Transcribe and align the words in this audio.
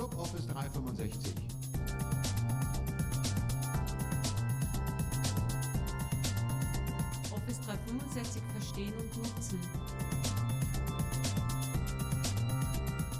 Club 0.00 0.18
Office 0.18 0.46
365. 0.46 1.34
Office 7.30 7.60
365 7.66 8.42
verstehen 8.54 8.94
und 8.98 9.16
nutzen. 9.18 9.60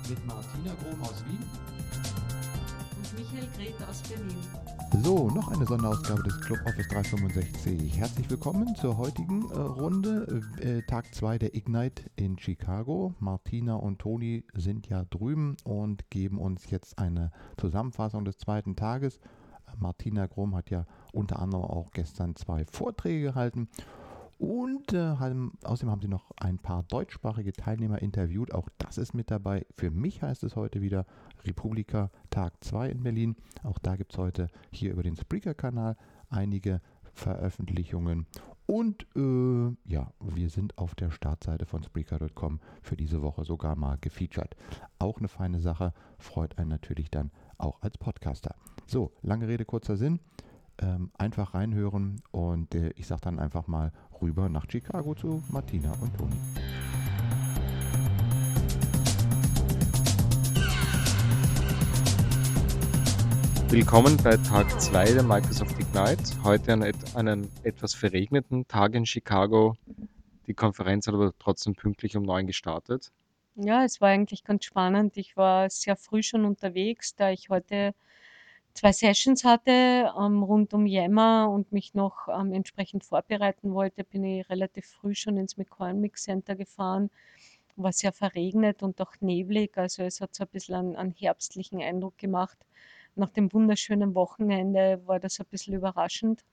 Mit 0.08 0.26
Martina 0.26 0.74
Grom 0.82 1.02
aus 1.02 1.22
Wien. 1.26 1.44
Und 2.96 3.18
Michael 3.18 3.48
Grete 3.58 3.86
aus 3.86 4.00
Berlin. 4.00 4.69
So, 4.98 5.30
noch 5.30 5.48
eine 5.48 5.64
Sonderausgabe 5.64 6.24
des 6.24 6.40
Club 6.40 6.58
Office 6.66 6.88
365. 6.88 7.96
Herzlich 7.96 8.28
willkommen 8.28 8.74
zur 8.74 8.98
heutigen 8.98 9.48
äh, 9.50 9.54
Runde, 9.56 10.42
äh, 10.60 10.82
Tag 10.82 11.14
2 11.14 11.38
der 11.38 11.54
Ignite 11.54 12.02
in 12.16 12.36
Chicago. 12.38 13.14
Martina 13.20 13.76
und 13.76 14.00
Toni 14.00 14.44
sind 14.52 14.88
ja 14.88 15.04
drüben 15.08 15.56
und 15.64 16.10
geben 16.10 16.38
uns 16.38 16.70
jetzt 16.70 16.98
eine 16.98 17.30
Zusammenfassung 17.56 18.24
des 18.24 18.38
zweiten 18.38 18.74
Tages. 18.74 19.20
Martina 19.78 20.26
Grom 20.26 20.56
hat 20.56 20.70
ja 20.70 20.84
unter 21.12 21.38
anderem 21.38 21.64
auch 21.64 21.92
gestern 21.92 22.34
zwei 22.34 22.64
Vorträge 22.64 23.22
gehalten. 23.22 23.68
Und 24.40 24.94
äh, 24.94 25.16
haben, 25.18 25.52
außerdem 25.64 25.90
haben 25.90 26.00
sie 26.00 26.08
noch 26.08 26.30
ein 26.38 26.58
paar 26.58 26.82
deutschsprachige 26.84 27.52
Teilnehmer 27.52 28.00
interviewt. 28.00 28.54
Auch 28.54 28.68
das 28.78 28.96
ist 28.96 29.12
mit 29.12 29.30
dabei. 29.30 29.66
Für 29.76 29.90
mich 29.90 30.22
heißt 30.22 30.42
es 30.44 30.56
heute 30.56 30.80
wieder 30.80 31.04
Republika 31.44 32.10
Tag 32.30 32.52
2 32.62 32.88
in 32.90 33.02
Berlin. 33.02 33.36
Auch 33.62 33.78
da 33.78 33.96
gibt 33.96 34.12
es 34.12 34.18
heute 34.18 34.48
hier 34.70 34.92
über 34.92 35.02
den 35.02 35.16
Spreaker-Kanal 35.16 35.96
einige 36.28 36.80
Veröffentlichungen. 37.12 38.26
Und 38.66 39.04
äh, 39.16 39.74
ja, 39.84 40.12
wir 40.20 40.48
sind 40.48 40.78
auf 40.78 40.94
der 40.94 41.10
Startseite 41.10 41.66
von 41.66 41.82
Spreaker.com 41.82 42.60
für 42.82 42.96
diese 42.96 43.20
Woche 43.20 43.44
sogar 43.44 43.74
mal 43.74 43.98
gefeatured. 44.00 44.54
Auch 45.00 45.18
eine 45.18 45.26
feine 45.26 45.60
Sache, 45.60 45.92
freut 46.18 46.56
einen 46.56 46.70
natürlich 46.70 47.10
dann 47.10 47.32
auch 47.58 47.82
als 47.82 47.98
Podcaster. 47.98 48.54
So, 48.86 49.12
lange 49.22 49.48
Rede, 49.48 49.64
kurzer 49.64 49.96
Sinn. 49.96 50.20
Ähm, 50.78 51.10
einfach 51.18 51.54
reinhören 51.54 52.22
und 52.30 52.74
äh, 52.74 52.90
ich 52.90 53.06
sage 53.06 53.22
dann 53.22 53.38
einfach 53.38 53.66
mal 53.66 53.92
rüber 54.22 54.48
nach 54.48 54.66
Chicago 54.70 55.14
zu 55.14 55.42
Martina 55.50 55.92
und 56.00 56.16
Toni. 56.16 56.36
Willkommen 63.70 64.16
bei 64.16 64.36
Tag 64.36 64.80
2 64.80 65.12
der 65.12 65.22
Microsoft 65.22 65.78
Ignite. 65.78 66.42
Heute 66.42 66.72
an 66.72 66.82
einem 67.14 67.48
etwas 67.62 67.94
verregneten 67.94 68.66
Tag 68.66 68.96
in 68.96 69.06
Chicago. 69.06 69.76
Die 70.48 70.54
Konferenz 70.54 71.06
hat 71.06 71.14
aber 71.14 71.32
trotzdem 71.38 71.76
pünktlich 71.76 72.16
um 72.16 72.24
9 72.24 72.48
gestartet. 72.48 73.12
Ja, 73.54 73.84
es 73.84 74.00
war 74.00 74.08
eigentlich 74.08 74.42
ganz 74.42 74.64
spannend. 74.64 75.16
Ich 75.16 75.36
war 75.36 75.70
sehr 75.70 75.94
früh 75.94 76.24
schon 76.24 76.46
unterwegs, 76.46 77.14
da 77.14 77.30
ich 77.30 77.48
heute 77.48 77.94
zwei 78.74 78.90
Sessions 78.90 79.44
hatte 79.44 80.10
ähm, 80.20 80.42
rund 80.42 80.74
um 80.74 80.84
Yammer 80.84 81.48
und 81.48 81.70
mich 81.70 81.94
noch 81.94 82.26
ähm, 82.26 82.52
entsprechend 82.52 83.04
vorbereiten 83.04 83.72
wollte, 83.72 84.02
bin 84.02 84.24
ich 84.24 84.50
relativ 84.50 84.86
früh 84.86 85.14
schon 85.14 85.36
ins 85.36 85.56
McCormick 85.56 86.18
Center 86.18 86.56
gefahren. 86.56 87.08
War 87.76 87.92
sehr 87.92 88.12
verregnet 88.12 88.82
und 88.82 89.00
auch 89.00 89.14
neblig, 89.20 89.78
also 89.78 90.02
es 90.02 90.20
hat 90.20 90.34
so 90.34 90.42
ein 90.42 90.50
bisschen 90.50 90.74
einen, 90.74 90.96
einen 90.96 91.12
herbstlichen 91.12 91.80
Eindruck 91.80 92.18
gemacht 92.18 92.58
nach 93.14 93.30
dem 93.30 93.52
wunderschönen 93.52 94.14
Wochenende 94.14 95.00
war 95.06 95.20
das 95.20 95.40
ein 95.40 95.46
bisschen 95.50 95.74
überraschend. 95.74 96.44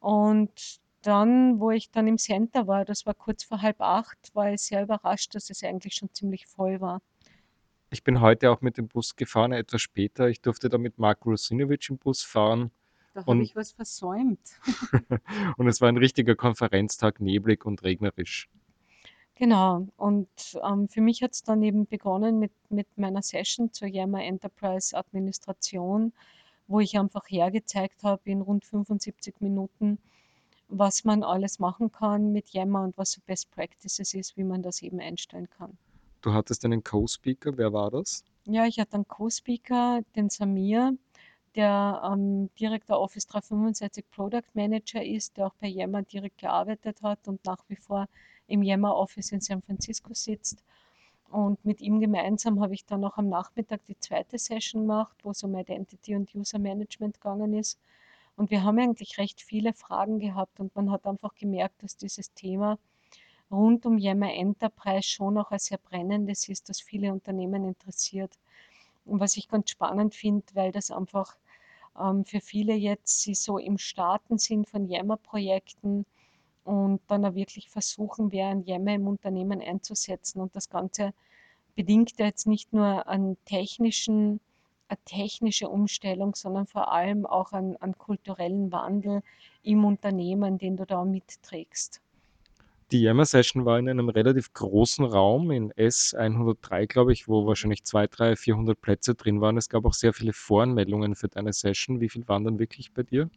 Und 0.00 0.80
dann, 1.02 1.60
wo 1.60 1.70
ich 1.70 1.90
dann 1.90 2.06
im 2.06 2.18
Center 2.18 2.66
war, 2.66 2.84
das 2.84 3.06
war 3.06 3.14
kurz 3.14 3.44
vor 3.44 3.62
halb 3.62 3.80
acht, 3.80 4.34
war 4.34 4.52
ich 4.52 4.62
sehr 4.62 4.82
überrascht, 4.82 5.34
dass 5.34 5.50
es 5.50 5.62
eigentlich 5.62 5.94
schon 5.94 6.12
ziemlich 6.12 6.46
voll 6.46 6.80
war. 6.80 7.00
Ich 7.90 8.04
bin 8.04 8.20
heute 8.20 8.50
auch 8.50 8.60
mit 8.60 8.76
dem 8.76 8.88
Bus 8.88 9.16
gefahren, 9.16 9.52
etwas 9.52 9.80
später. 9.80 10.28
Ich 10.28 10.42
durfte 10.42 10.68
da 10.68 10.76
mit 10.76 10.98
Mark 10.98 11.24
Rosinovic 11.24 11.88
im 11.88 11.96
Bus 11.96 12.22
fahren. 12.22 12.70
Da 13.14 13.24
habe 13.24 13.42
ich 13.42 13.56
was 13.56 13.72
versäumt. 13.72 14.40
und 15.56 15.68
es 15.68 15.80
war 15.80 15.88
ein 15.88 15.96
richtiger 15.96 16.36
Konferenztag, 16.36 17.20
neblig 17.20 17.64
und 17.64 17.82
regnerisch. 17.82 18.48
Genau. 19.38 19.86
Und 19.96 20.28
ähm, 20.64 20.88
für 20.88 21.00
mich 21.00 21.22
hat 21.22 21.32
es 21.32 21.44
dann 21.44 21.62
eben 21.62 21.86
begonnen 21.86 22.40
mit, 22.40 22.50
mit 22.70 22.88
meiner 22.98 23.22
Session 23.22 23.72
zur 23.72 23.86
Yammer 23.86 24.24
Enterprise 24.24 24.96
Administration, 24.96 26.12
wo 26.66 26.80
ich 26.80 26.98
einfach 26.98 27.22
hergezeigt 27.28 28.02
habe 28.02 28.22
in 28.24 28.40
rund 28.40 28.64
75 28.64 29.36
Minuten, 29.40 29.98
was 30.66 31.04
man 31.04 31.22
alles 31.22 31.60
machen 31.60 31.92
kann 31.92 32.32
mit 32.32 32.50
Yammer 32.50 32.82
und 32.82 32.98
was 32.98 33.12
so 33.12 33.20
Best 33.26 33.48
Practices 33.52 34.12
ist, 34.12 34.36
wie 34.36 34.42
man 34.42 34.60
das 34.60 34.82
eben 34.82 34.98
einstellen 34.98 35.48
kann. 35.56 35.78
Du 36.20 36.32
hattest 36.32 36.64
einen 36.64 36.82
Co-Speaker, 36.82 37.56
wer 37.56 37.72
war 37.72 37.92
das? 37.92 38.24
Ja, 38.44 38.66
ich 38.66 38.80
hatte 38.80 38.94
einen 38.94 39.06
Co-Speaker, 39.06 40.00
den 40.16 40.30
Samir, 40.30 40.94
der 41.54 42.02
ähm, 42.04 42.50
direkter 42.58 42.98
Office 42.98 43.28
365 43.28 44.04
Product 44.10 44.48
Manager 44.54 45.04
ist, 45.04 45.36
der 45.36 45.46
auch 45.46 45.54
bei 45.60 45.68
Yammer 45.68 46.02
direkt 46.02 46.38
gearbeitet 46.38 47.02
hat 47.02 47.28
und 47.28 47.44
nach 47.44 47.62
wie 47.68 47.76
vor 47.76 48.08
im 48.48 48.62
Yammer 48.62 48.96
Office 48.96 49.32
in 49.32 49.40
San 49.40 49.62
Francisco 49.62 50.12
sitzt. 50.14 50.64
Und 51.30 51.62
mit 51.64 51.80
ihm 51.80 52.00
gemeinsam 52.00 52.60
habe 52.60 52.74
ich 52.74 52.86
dann 52.86 53.04
auch 53.04 53.18
am 53.18 53.28
Nachmittag 53.28 53.84
die 53.84 53.98
zweite 53.98 54.38
Session 54.38 54.82
gemacht, 54.82 55.16
wo 55.22 55.30
es 55.30 55.42
um 55.44 55.56
Identity 55.56 56.16
und 56.16 56.34
User 56.34 56.58
Management 56.58 57.20
gegangen 57.20 57.52
ist. 57.54 57.78
Und 58.36 58.50
wir 58.50 58.62
haben 58.62 58.78
eigentlich 58.78 59.18
recht 59.18 59.42
viele 59.42 59.74
Fragen 59.74 60.18
gehabt 60.20 60.58
und 60.60 60.74
man 60.74 60.90
hat 60.90 61.06
einfach 61.06 61.34
gemerkt, 61.34 61.82
dass 61.82 61.96
dieses 61.96 62.32
Thema 62.32 62.78
rund 63.50 63.84
um 63.84 63.98
Yammer 63.98 64.32
Enterprise 64.32 65.08
schon 65.08 65.38
auch 65.38 65.50
ein 65.50 65.58
sehr 65.58 65.78
brennendes 65.78 66.48
ist, 66.48 66.68
das 66.68 66.80
viele 66.80 67.12
Unternehmen 67.12 67.64
interessiert. 67.64 68.32
Und 69.04 69.20
was 69.20 69.36
ich 69.36 69.48
ganz 69.48 69.70
spannend 69.70 70.14
finde, 70.14 70.46
weil 70.54 70.70
das 70.70 70.90
einfach 70.90 71.36
ähm, 71.98 72.24
für 72.24 72.40
viele 72.40 72.74
jetzt, 72.74 73.22
sie 73.22 73.34
so 73.34 73.58
im 73.58 73.78
Starten 73.78 74.38
sind 74.38 74.68
von 74.68 74.86
Yammer-Projekten, 74.86 76.06
und 76.68 77.00
dann 77.08 77.24
auch 77.24 77.34
wirklich 77.34 77.70
versuchen, 77.70 78.30
wer 78.30 78.54
Yammer 78.66 78.94
im 78.94 79.06
Unternehmen 79.06 79.62
einzusetzen. 79.62 80.42
Und 80.42 80.54
das 80.54 80.68
Ganze 80.68 81.14
bedingt 81.74 82.12
ja 82.18 82.26
jetzt 82.26 82.46
nicht 82.46 82.74
nur 82.74 83.08
einen 83.08 83.38
technischen, 83.46 84.40
eine 84.88 84.98
technische 85.06 85.70
Umstellung, 85.70 86.34
sondern 86.34 86.66
vor 86.66 86.92
allem 86.92 87.24
auch 87.24 87.52
einen, 87.52 87.76
einen 87.78 87.96
kulturellen 87.96 88.70
Wandel 88.70 89.22
im 89.62 89.86
Unternehmen, 89.86 90.58
den 90.58 90.76
du 90.76 90.84
da 90.84 91.06
mitträgst. 91.06 92.02
Die 92.90 93.00
Yammer 93.00 93.24
Session 93.24 93.64
war 93.64 93.78
in 93.78 93.88
einem 93.88 94.10
relativ 94.10 94.52
großen 94.52 95.06
Raum 95.06 95.50
in 95.50 95.72
S103, 95.72 96.86
glaube 96.86 97.14
ich, 97.14 97.28
wo 97.28 97.46
wahrscheinlich 97.46 97.84
200, 97.84 98.18
300, 98.18 98.38
400 98.38 98.80
Plätze 98.80 99.14
drin 99.14 99.40
waren. 99.40 99.56
Es 99.56 99.70
gab 99.70 99.86
auch 99.86 99.94
sehr 99.94 100.12
viele 100.12 100.34
Voranmeldungen 100.34 101.14
für 101.14 101.28
deine 101.28 101.54
Session. 101.54 102.00
Wie 102.00 102.10
viel 102.10 102.28
waren 102.28 102.44
dann 102.44 102.58
wirklich 102.58 102.92
bei 102.92 103.04
dir? 103.04 103.30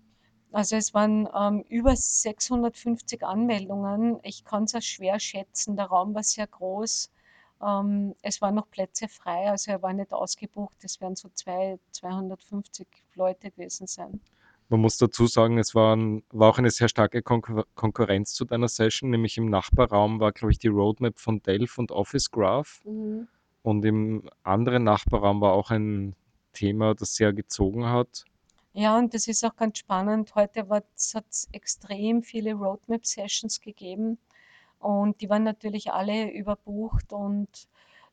Also 0.52 0.76
es 0.76 0.94
waren 0.94 1.30
ähm, 1.34 1.64
über 1.70 1.96
650 1.96 3.24
Anmeldungen. 3.24 4.20
Ich 4.24 4.44
kann 4.44 4.66
es 4.66 4.76
auch 4.76 4.82
schwer 4.82 5.20
schätzen. 5.20 5.76
Der 5.76 5.86
Raum 5.86 6.14
war 6.14 6.24
sehr 6.24 6.48
groß. 6.48 7.10
Ähm, 7.62 8.16
es 8.22 8.42
waren 8.42 8.56
noch 8.56 8.70
Plätze 8.70 9.08
frei, 9.08 9.50
also 9.50 9.72
er 9.72 9.82
war 9.82 9.94
nicht 9.94 10.14
ausgebucht. 10.14 10.76
Es 10.84 11.00
werden 11.00 11.16
so 11.16 11.30
zwei, 11.34 11.78
250 11.92 12.88
Leute 13.16 13.52
gewesen 13.52 13.88
sein. 13.88 14.20
Man 14.70 14.80
muss 14.80 14.98
dazu 14.98 15.28
sagen, 15.28 15.58
es 15.58 15.76
waren, 15.76 16.24
war 16.32 16.50
auch 16.50 16.58
eine 16.58 16.72
sehr 16.72 16.88
starke 16.88 17.22
Kon 17.22 17.42
Konkurrenz 17.76 18.34
zu 18.34 18.46
deiner 18.46 18.70
Session, 18.70 19.10
nämlich 19.10 19.38
im 19.38 19.50
Nachbarraum 19.50 20.20
war, 20.20 20.32
glaube 20.32 20.54
ich, 20.54 20.60
die 20.60 20.70
Roadmap 20.70 21.20
von 21.20 21.42
Delph 21.42 21.78
und 21.78 21.92
Office 21.92 22.32
Graph. 22.32 22.82
Mhm. 22.86 23.28
Und 23.64 23.86
im 23.86 24.30
anderen 24.44 24.86
Nachbarraum 24.86 25.42
war 25.42 25.54
auch 25.54 25.72
ein 25.72 26.16
Thema, 26.54 26.96
das 26.96 27.16
sehr 27.16 27.34
gezogen 27.34 27.86
hat. 27.86 28.26
Ja, 28.74 28.98
und 28.98 29.14
das 29.14 29.28
ist 29.28 29.44
auch 29.44 29.56
ganz 29.56 29.80
spannend. 29.80 30.34
Heute 30.36 30.68
hat 30.70 30.86
es 30.98 31.50
extrem 31.52 32.24
viele 32.24 32.54
Roadmap-Sessions 32.54 33.60
gegeben 33.60 34.18
und 34.80 35.20
die 35.22 35.30
waren 35.30 35.44
natürlich 35.44 35.92
alle 35.92 36.32
überbucht 36.32 37.12
und 37.12 37.68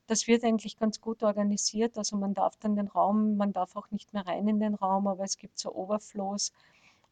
das 0.07 0.27
wird 0.27 0.43
eigentlich 0.43 0.77
ganz 0.77 0.99
gut 0.99 1.23
organisiert. 1.23 1.97
Also 1.97 2.17
man 2.17 2.33
darf 2.33 2.57
dann 2.57 2.75
den 2.75 2.87
Raum, 2.87 3.37
man 3.37 3.53
darf 3.53 3.75
auch 3.75 3.89
nicht 3.91 4.13
mehr 4.13 4.27
rein 4.27 4.47
in 4.47 4.59
den 4.59 4.75
Raum, 4.75 5.07
aber 5.07 5.23
es 5.23 5.37
gibt 5.37 5.57
so 5.59 5.73
Overflows, 5.73 6.51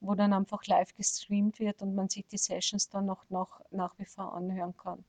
wo 0.02 0.14
dann 0.14 0.34
einfach 0.34 0.66
live 0.66 0.94
gestreamt 0.96 1.60
wird 1.60 1.82
und 1.82 1.96
man 1.96 2.10
sich 2.10 2.26
die 2.28 2.38
Sessions 2.38 2.90
dann 2.90 3.06
noch, 3.06 3.30
noch 3.30 3.62
nach 3.72 3.98
wie 3.98 4.06
vor 4.06 4.34
anhören 4.36 4.76
kann. 4.76 5.06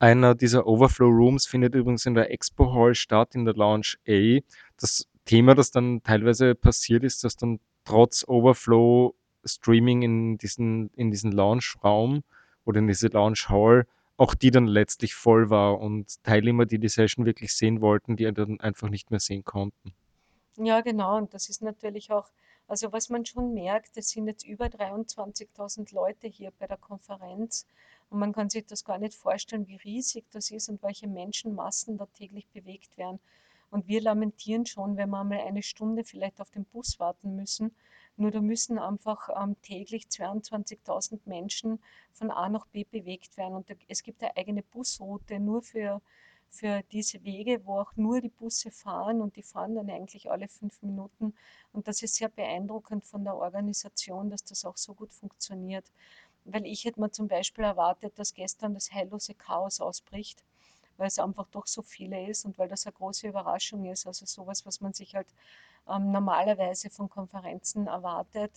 Einer 0.00 0.34
dieser 0.34 0.66
Overflow 0.66 1.08
Rooms 1.08 1.46
findet 1.46 1.74
übrigens 1.76 2.04
in 2.04 2.14
der 2.14 2.30
Expo 2.30 2.74
Hall 2.74 2.94
statt, 2.94 3.34
in 3.34 3.44
der 3.44 3.54
Lounge 3.54 3.94
A. 4.08 4.40
Das 4.76 5.08
Thema, 5.24 5.54
das 5.54 5.70
dann 5.70 6.02
teilweise 6.02 6.54
passiert 6.54 7.04
ist, 7.04 7.24
dass 7.24 7.36
dann 7.36 7.60
trotz 7.84 8.24
Overflow 8.26 9.14
Streaming 9.44 10.02
in 10.02 10.38
diesen, 10.38 10.90
in 10.94 11.10
diesen 11.10 11.32
Launch-Raum 11.32 12.22
oder 12.64 12.78
in 12.78 12.86
diese 12.86 13.08
Launch-Hall 13.08 13.86
auch 14.16 14.34
die 14.34 14.50
dann 14.50 14.66
letztlich 14.66 15.14
voll 15.14 15.50
war 15.50 15.80
und 15.80 16.22
Teilnehmer, 16.22 16.66
die 16.66 16.78
die 16.78 16.88
Session 16.88 17.26
wirklich 17.26 17.54
sehen 17.54 17.80
wollten, 17.80 18.16
die 18.16 18.30
dann 18.32 18.60
einfach 18.60 18.88
nicht 18.88 19.10
mehr 19.10 19.18
sehen 19.18 19.42
konnten. 19.42 19.92
Ja, 20.56 20.80
genau. 20.80 21.16
Und 21.16 21.34
das 21.34 21.48
ist 21.48 21.62
natürlich 21.62 22.12
auch, 22.12 22.28
also 22.68 22.92
was 22.92 23.08
man 23.08 23.24
schon 23.24 23.54
merkt, 23.54 23.96
es 23.96 24.10
sind 24.10 24.28
jetzt 24.28 24.46
über 24.46 24.66
23.000 24.66 25.92
Leute 25.94 26.28
hier 26.28 26.52
bei 26.58 26.66
der 26.66 26.76
Konferenz 26.76 27.66
und 28.10 28.18
man 28.18 28.32
kann 28.32 28.50
sich 28.50 28.66
das 28.66 28.84
gar 28.84 28.98
nicht 28.98 29.14
vorstellen, 29.14 29.66
wie 29.66 29.76
riesig 29.76 30.24
das 30.30 30.50
ist 30.50 30.68
und 30.68 30.82
welche 30.82 31.08
Menschenmassen 31.08 31.96
da 31.96 32.06
täglich 32.14 32.46
bewegt 32.48 32.96
werden. 32.98 33.18
Und 33.72 33.88
wir 33.88 34.02
lamentieren 34.02 34.66
schon, 34.66 34.98
wenn 34.98 35.08
wir 35.08 35.24
mal 35.24 35.40
eine 35.40 35.62
Stunde 35.62 36.04
vielleicht 36.04 36.42
auf 36.42 36.50
den 36.50 36.66
Bus 36.66 37.00
warten 37.00 37.36
müssen. 37.36 37.74
Nur 38.18 38.30
da 38.30 38.42
müssen 38.42 38.78
einfach 38.78 39.30
ähm, 39.34 39.56
täglich 39.62 40.08
22.000 40.08 41.20
Menschen 41.24 41.80
von 42.12 42.30
A 42.30 42.50
nach 42.50 42.66
B 42.66 42.84
bewegt 42.84 43.38
werden. 43.38 43.54
Und 43.54 43.74
es 43.88 44.02
gibt 44.02 44.22
eine 44.22 44.36
eigene 44.36 44.62
Busroute 44.62 45.40
nur 45.40 45.62
für, 45.62 46.02
für 46.50 46.82
diese 46.92 47.24
Wege, 47.24 47.64
wo 47.64 47.78
auch 47.78 47.96
nur 47.96 48.20
die 48.20 48.28
Busse 48.28 48.70
fahren 48.70 49.22
und 49.22 49.36
die 49.36 49.42
fahren 49.42 49.74
dann 49.74 49.88
eigentlich 49.88 50.30
alle 50.30 50.48
fünf 50.48 50.82
Minuten. 50.82 51.32
Und 51.72 51.88
das 51.88 52.02
ist 52.02 52.16
sehr 52.16 52.28
beeindruckend 52.28 53.06
von 53.06 53.24
der 53.24 53.36
Organisation, 53.36 54.28
dass 54.28 54.44
das 54.44 54.66
auch 54.66 54.76
so 54.76 54.92
gut 54.92 55.14
funktioniert. 55.14 55.90
Weil 56.44 56.66
ich 56.66 56.84
hätte 56.84 57.00
mir 57.00 57.10
zum 57.10 57.26
Beispiel 57.26 57.64
erwartet, 57.64 58.18
dass 58.18 58.34
gestern 58.34 58.74
das 58.74 58.92
heillose 58.92 59.32
Chaos 59.32 59.80
ausbricht 59.80 60.44
weil 60.96 61.08
es 61.08 61.18
einfach 61.18 61.46
doch 61.50 61.66
so 61.66 61.82
viele 61.82 62.28
ist 62.28 62.44
und 62.44 62.58
weil 62.58 62.68
das 62.68 62.86
eine 62.86 62.92
große 62.92 63.28
Überraschung 63.28 63.84
ist. 63.86 64.06
Also 64.06 64.26
sowas, 64.26 64.66
was 64.66 64.80
man 64.80 64.92
sich 64.92 65.14
halt 65.14 65.28
ähm, 65.88 66.12
normalerweise 66.12 66.90
von 66.90 67.08
Konferenzen 67.08 67.86
erwartet. 67.86 68.52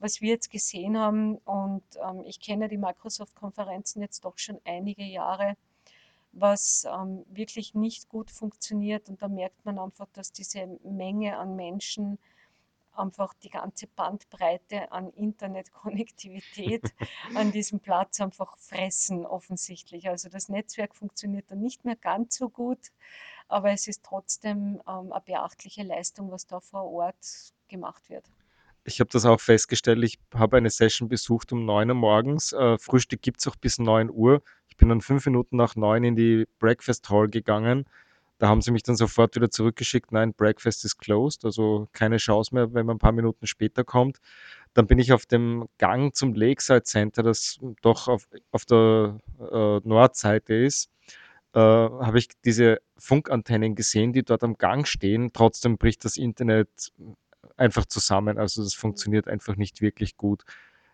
Was 0.00 0.20
wir 0.20 0.30
jetzt 0.30 0.50
gesehen 0.50 0.96
haben, 0.96 1.38
und 1.38 1.82
ähm, 2.00 2.22
ich 2.24 2.40
kenne 2.40 2.68
die 2.68 2.78
Microsoft-Konferenzen 2.78 4.00
jetzt 4.00 4.24
doch 4.24 4.38
schon 4.38 4.60
einige 4.64 5.02
Jahre, 5.02 5.56
was 6.32 6.86
ähm, 6.88 7.24
wirklich 7.30 7.74
nicht 7.74 8.08
gut 8.08 8.30
funktioniert. 8.30 9.08
Und 9.08 9.22
da 9.22 9.28
merkt 9.28 9.64
man 9.64 9.78
einfach, 9.78 10.06
dass 10.12 10.30
diese 10.32 10.66
Menge 10.84 11.36
an 11.36 11.56
Menschen 11.56 12.18
einfach 12.98 13.34
die 13.34 13.50
ganze 13.50 13.86
Bandbreite 13.86 14.92
an 14.92 15.10
Internetkonnektivität 15.10 16.82
an 17.34 17.52
diesem 17.52 17.80
Platz 17.80 18.20
einfach 18.20 18.56
fressen 18.58 19.24
offensichtlich. 19.26 20.08
Also 20.08 20.28
das 20.28 20.48
Netzwerk 20.48 20.94
funktioniert 20.94 21.50
dann 21.50 21.60
nicht 21.60 21.84
mehr 21.84 21.96
ganz 21.96 22.36
so 22.36 22.48
gut, 22.48 22.78
aber 23.48 23.70
es 23.70 23.86
ist 23.86 24.04
trotzdem 24.04 24.80
ähm, 24.86 25.12
eine 25.12 25.22
beachtliche 25.24 25.82
Leistung, 25.82 26.30
was 26.30 26.46
da 26.46 26.60
vor 26.60 26.84
Ort 26.84 27.52
gemacht 27.68 28.10
wird. 28.10 28.24
Ich 28.84 29.00
habe 29.00 29.10
das 29.10 29.26
auch 29.26 29.40
festgestellt. 29.40 30.02
Ich 30.02 30.18
habe 30.34 30.56
eine 30.56 30.70
Session 30.70 31.08
besucht 31.08 31.52
um 31.52 31.66
9 31.66 31.90
Uhr 31.90 31.94
morgens. 31.94 32.52
Äh, 32.52 32.78
Frühstück 32.78 33.20
gibt 33.20 33.40
es 33.40 33.46
auch 33.46 33.56
bis 33.56 33.78
9 33.78 34.10
Uhr. 34.10 34.42
Ich 34.68 34.76
bin 34.76 34.88
dann 34.88 35.02
fünf 35.02 35.26
Minuten 35.26 35.56
nach 35.56 35.76
9 35.76 36.04
in 36.04 36.16
die 36.16 36.46
Breakfast 36.58 37.10
Hall 37.10 37.28
gegangen 37.28 37.84
da 38.38 38.48
haben 38.48 38.62
sie 38.62 38.70
mich 38.70 38.82
dann 38.84 38.96
sofort 38.96 39.34
wieder 39.34 39.50
zurückgeschickt, 39.50 40.12
nein, 40.12 40.32
Breakfast 40.32 40.84
is 40.84 40.96
closed, 40.96 41.44
also 41.44 41.88
keine 41.92 42.18
Chance 42.18 42.54
mehr, 42.54 42.72
wenn 42.72 42.86
man 42.86 42.96
ein 42.96 43.00
paar 43.00 43.12
Minuten 43.12 43.46
später 43.46 43.84
kommt. 43.84 44.18
Dann 44.74 44.86
bin 44.86 44.98
ich 44.98 45.12
auf 45.12 45.26
dem 45.26 45.68
Gang 45.78 46.14
zum 46.14 46.34
Lakeside 46.34 46.84
Center, 46.84 47.22
das 47.22 47.58
doch 47.82 48.06
auf, 48.08 48.28
auf 48.52 48.64
der 48.64 49.18
äh, 49.40 49.80
Nordseite 49.82 50.54
ist, 50.54 50.88
äh, 51.54 51.60
habe 51.60 52.18
ich 52.18 52.28
diese 52.44 52.78
Funkantennen 52.96 53.74
gesehen, 53.74 54.12
die 54.12 54.22
dort 54.22 54.44
am 54.44 54.56
Gang 54.56 54.86
stehen. 54.86 55.32
Trotzdem 55.32 55.78
bricht 55.78 56.04
das 56.04 56.16
Internet 56.16 56.92
einfach 57.56 57.86
zusammen. 57.86 58.38
Also 58.38 58.62
das 58.62 58.74
funktioniert 58.74 59.28
einfach 59.28 59.56
nicht 59.56 59.80
wirklich 59.80 60.16
gut. 60.16 60.44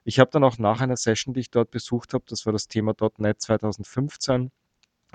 Ich 0.04 0.18
habe 0.18 0.30
dann 0.30 0.44
auch 0.44 0.58
nach 0.58 0.80
einer 0.80 0.96
Session, 0.96 1.34
die 1.34 1.40
ich 1.40 1.50
dort 1.50 1.70
besucht 1.70 2.14
habe, 2.14 2.24
das 2.28 2.46
war 2.46 2.52
das 2.52 2.68
Thema 2.68 2.94
.NET 3.18 3.40
2015, 3.40 4.50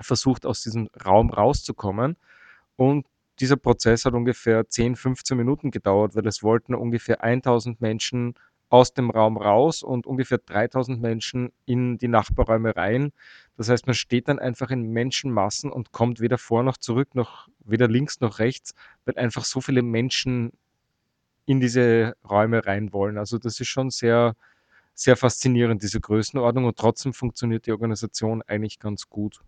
versucht, 0.02 0.46
aus 0.46 0.62
diesem 0.62 0.88
Raum 1.04 1.30
rauszukommen. 1.30 2.16
Und 2.76 3.06
dieser 3.40 3.56
Prozess 3.56 4.04
hat 4.04 4.14
ungefähr 4.14 4.68
10, 4.68 4.96
15 4.96 5.36
Minuten 5.36 5.70
gedauert, 5.70 6.14
weil 6.14 6.26
es 6.26 6.42
wollten 6.42 6.74
ungefähr 6.74 7.22
1000 7.22 7.80
Menschen 7.80 8.34
aus 8.70 8.94
dem 8.94 9.10
Raum 9.10 9.36
raus 9.36 9.82
und 9.82 10.06
ungefähr 10.06 10.38
3000 10.38 11.00
Menschen 11.00 11.50
in 11.66 11.98
die 11.98 12.08
Nachbarräume 12.08 12.76
rein. 12.76 13.12
Das 13.56 13.68
heißt, 13.68 13.86
man 13.86 13.94
steht 13.94 14.28
dann 14.28 14.38
einfach 14.38 14.70
in 14.70 14.92
Menschenmassen 14.92 15.72
und 15.72 15.90
kommt 15.90 16.20
weder 16.20 16.38
vor 16.38 16.62
noch 16.62 16.76
zurück, 16.76 17.14
noch 17.14 17.48
weder 17.58 17.88
links 17.88 18.20
noch 18.20 18.38
rechts, 18.38 18.74
weil 19.04 19.16
einfach 19.16 19.44
so 19.44 19.60
viele 19.60 19.82
Menschen 19.82 20.52
in 21.46 21.60
diese 21.60 22.14
Räume 22.28 22.64
rein 22.64 22.92
wollen. 22.92 23.18
Also 23.18 23.38
das 23.38 23.58
ist 23.58 23.68
schon 23.68 23.90
sehr, 23.90 24.36
sehr 24.94 25.16
faszinierend, 25.16 25.82
diese 25.82 26.00
Größenordnung 26.00 26.66
und 26.66 26.78
trotzdem 26.78 27.12
funktioniert 27.12 27.66
die 27.66 27.72
Organisation 27.72 28.42
eigentlich 28.42 28.78
ganz 28.78 29.08
gut. 29.08 29.40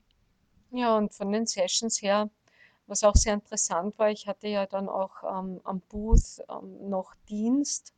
Ja, 0.72 0.96
und 0.96 1.12
von 1.14 1.30
den 1.30 1.46
Sessions 1.46 2.02
her, 2.02 2.28
was 2.88 3.04
auch 3.04 3.14
sehr 3.14 3.34
interessant 3.34 3.98
war, 3.98 4.10
ich 4.10 4.26
hatte 4.26 4.48
ja 4.48 4.66
dann 4.66 4.88
auch 4.88 5.22
ähm, 5.22 5.60
am 5.64 5.80
Booth 5.82 6.42
ähm, 6.48 6.88
noch 6.90 7.14
Dienst. 7.28 7.94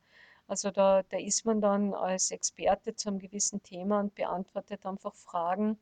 Also 0.47 0.69
da, 0.71 1.01
da 1.03 1.17
ist 1.17 1.45
man 1.45 1.59
dann 1.61 1.93
als 1.95 2.31
Experte 2.31 2.95
zu 2.95 3.09
einem 3.09 3.19
gewissen 3.19 3.63
Thema 3.63 3.99
und 4.01 4.13
beantwortet 4.15 4.85
einfach 4.85 5.15
Fragen. 5.15 5.79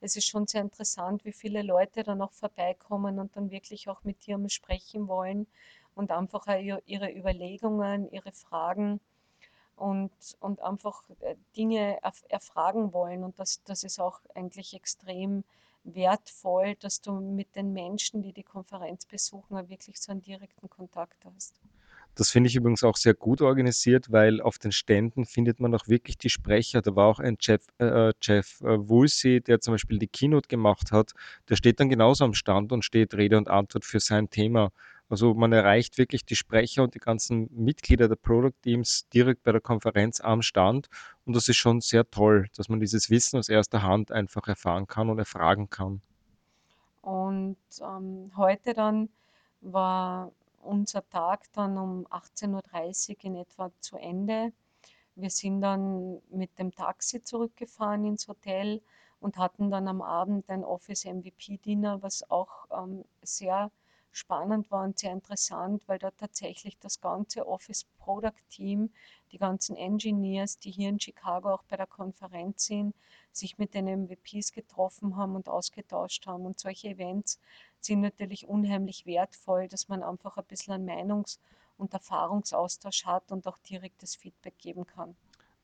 Es 0.00 0.16
ist 0.16 0.26
schon 0.26 0.46
sehr 0.46 0.62
interessant, 0.62 1.24
wie 1.24 1.32
viele 1.32 1.62
Leute 1.62 2.02
dann 2.04 2.22
auch 2.22 2.32
vorbeikommen 2.32 3.18
und 3.20 3.36
dann 3.36 3.50
wirklich 3.50 3.88
auch 3.88 4.04
mit 4.04 4.26
dir 4.26 4.38
sprechen 4.50 5.08
wollen 5.08 5.46
und 5.94 6.10
einfach 6.12 6.46
ihre 6.86 7.12
Überlegungen, 7.12 8.10
ihre 8.12 8.32
Fragen 8.32 9.00
und, 9.76 10.12
und 10.40 10.62
einfach 10.62 11.02
äh, 11.20 11.36
Dinge 11.56 11.98
erfragen 12.28 12.92
wollen. 12.92 13.24
Und 13.24 13.38
das, 13.38 13.62
das 13.64 13.84
ist 13.84 14.00
auch 14.00 14.20
eigentlich 14.34 14.74
extrem 14.74 15.44
wertvoll, 15.84 16.74
dass 16.80 17.00
du 17.00 17.12
mit 17.12 17.54
den 17.56 17.72
Menschen, 17.72 18.22
die 18.22 18.32
die 18.32 18.42
Konferenz 18.42 19.06
besuchen, 19.06 19.68
wirklich 19.68 20.00
so 20.00 20.12
einen 20.12 20.22
direkten 20.22 20.68
Kontakt 20.68 21.24
hast. 21.24 21.60
Das 22.16 22.30
finde 22.30 22.48
ich 22.48 22.54
übrigens 22.54 22.84
auch 22.84 22.96
sehr 22.96 23.14
gut 23.14 23.42
organisiert, 23.42 24.12
weil 24.12 24.40
auf 24.40 24.58
den 24.58 24.70
Ständen 24.70 25.24
findet 25.24 25.58
man 25.58 25.74
auch 25.74 25.88
wirklich 25.88 26.16
die 26.16 26.30
Sprecher. 26.30 26.80
Da 26.80 26.94
war 26.94 27.08
auch 27.08 27.18
ein 27.18 27.36
Jeff, 27.40 27.66
äh, 27.78 28.12
Jeff 28.22 28.60
äh, 28.60 28.88
Woolsey, 28.88 29.40
der 29.40 29.60
zum 29.60 29.74
Beispiel 29.74 29.98
die 29.98 30.06
Keynote 30.06 30.46
gemacht 30.46 30.92
hat. 30.92 31.12
Der 31.48 31.56
steht 31.56 31.80
dann 31.80 31.88
genauso 31.88 32.24
am 32.24 32.34
Stand 32.34 32.70
und 32.70 32.84
steht 32.84 33.14
Rede 33.14 33.36
und 33.36 33.48
Antwort 33.48 33.84
für 33.84 33.98
sein 33.98 34.30
Thema. 34.30 34.70
Also 35.08 35.34
man 35.34 35.52
erreicht 35.52 35.98
wirklich 35.98 36.24
die 36.24 36.36
Sprecher 36.36 36.82
und 36.82 36.94
die 36.94 36.98
ganzen 36.98 37.48
Mitglieder 37.52 38.08
der 38.08 38.16
Product 38.16 38.54
Teams 38.62 39.06
direkt 39.10 39.42
bei 39.42 39.52
der 39.52 39.60
Konferenz 39.60 40.20
am 40.20 40.42
Stand. 40.42 40.88
Und 41.24 41.36
das 41.36 41.48
ist 41.48 41.56
schon 41.56 41.80
sehr 41.80 42.08
toll, 42.10 42.48
dass 42.56 42.68
man 42.68 42.80
dieses 42.80 43.10
Wissen 43.10 43.38
aus 43.38 43.48
erster 43.48 43.82
Hand 43.82 44.10
einfach 44.10 44.48
erfahren 44.48 44.86
kann 44.86 45.10
und 45.10 45.18
erfragen 45.18 45.68
kann. 45.68 46.00
Und 47.02 47.58
ähm, 47.82 48.32
heute 48.36 48.72
dann 48.72 49.10
war 49.60 50.32
unser 50.62 51.06
Tag 51.10 51.52
dann 51.52 51.76
um 51.76 52.06
18.30 52.06 53.10
Uhr 53.10 53.24
in 53.24 53.36
etwa 53.36 53.70
zu 53.80 53.96
Ende. 53.96 54.52
Wir 55.14 55.30
sind 55.30 55.60
dann 55.60 56.22
mit 56.30 56.58
dem 56.58 56.74
Taxi 56.74 57.22
zurückgefahren 57.22 58.06
ins 58.06 58.26
Hotel 58.26 58.80
und 59.20 59.36
hatten 59.36 59.70
dann 59.70 59.86
am 59.86 60.02
Abend 60.02 60.48
ein 60.48 60.64
Office 60.64 61.04
MVP 61.04 61.58
Dinner, 61.58 62.02
was 62.02 62.28
auch 62.30 62.66
ähm, 62.70 63.04
sehr 63.22 63.70
spannend 64.16 64.70
war 64.70 64.84
und 64.84 64.98
sehr 64.98 65.12
interessant, 65.12 65.82
weil 65.86 65.98
da 65.98 66.10
tatsächlich 66.10 66.78
das 66.78 67.00
ganze 67.00 67.46
Office 67.46 67.84
Product 67.98 68.32
Team, 68.50 68.90
die 69.32 69.38
ganzen 69.38 69.76
Engineers, 69.76 70.58
die 70.58 70.70
hier 70.70 70.88
in 70.88 71.00
Chicago 71.00 71.52
auch 71.52 71.64
bei 71.64 71.76
der 71.76 71.86
Konferenz 71.86 72.66
sind, 72.66 72.94
sich 73.32 73.58
mit 73.58 73.74
den 73.74 73.86
MVPs 73.86 74.52
getroffen 74.52 75.16
haben 75.16 75.34
und 75.34 75.48
ausgetauscht 75.48 76.26
haben. 76.26 76.46
Und 76.46 76.60
solche 76.60 76.88
Events 76.88 77.40
sind 77.80 78.00
natürlich 78.00 78.46
unheimlich 78.46 79.06
wertvoll, 79.06 79.68
dass 79.68 79.88
man 79.88 80.02
einfach 80.02 80.36
ein 80.36 80.44
bisschen 80.44 80.74
einen 80.74 80.88
Meinungs- 80.88 81.38
und 81.76 81.92
Erfahrungsaustausch 81.92 83.04
hat 83.04 83.32
und 83.32 83.46
auch 83.46 83.58
direktes 83.58 84.14
Feedback 84.14 84.56
geben 84.58 84.86
kann. 84.86 85.16